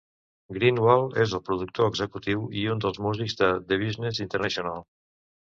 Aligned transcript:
Greenwald 0.57 1.19
és 1.23 1.35
el 1.39 1.43
productor 1.49 1.89
executiu 1.93 2.41
i 2.63 2.65
un 2.77 2.81
dels 2.87 2.99
músics 3.09 3.37
de 3.43 3.53
The 3.69 3.79
Business 3.85 4.25
International. 4.27 4.83